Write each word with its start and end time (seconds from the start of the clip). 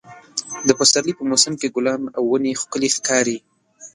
د 0.67 0.69
پسرلي 0.79 1.13
په 1.17 1.23
موسم 1.29 1.53
کې 1.61 1.73
ګلان 1.75 2.01
او 2.17 2.23
ونې 2.31 2.53
ښکلې 2.61 2.89
ښکاري. 2.95 3.37